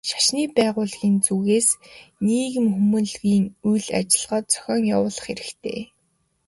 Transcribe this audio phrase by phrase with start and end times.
[0.09, 1.67] Шашны байгууллагын зүгээс
[2.25, 5.79] нийгэм хүмүүнлэгийн үйл ажиллагаа зохион явуулах хэрэгтэй.